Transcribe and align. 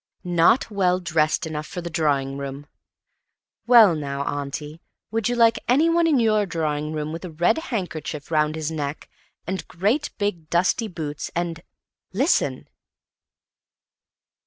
"Not 0.23 0.71
well 0.71 0.99
dressed 0.99 1.45
enough 1.45 1.67
for 1.67 1.79
the 1.79 1.87
drawing 1.91 2.35
room." 2.35 2.65
Well, 3.67 3.93
now, 3.93 4.23
Auntie, 4.23 4.81
would 5.11 5.29
you 5.29 5.35
like 5.35 5.59
anyone 5.67 6.07
in 6.07 6.19
your 6.19 6.47
drawing 6.47 6.91
room 6.91 7.11
with 7.11 7.23
a 7.23 7.29
red 7.29 7.59
handkerchief 7.59 8.31
round 8.31 8.55
his 8.55 8.71
neck 8.71 9.07
and 9.45 9.67
great 9.67 10.09
big 10.17 10.49
dusty 10.49 10.87
boots, 10.87 11.29
and—listen! 11.35 12.67